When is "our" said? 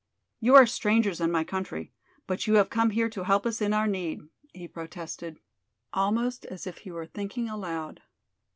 3.71-3.85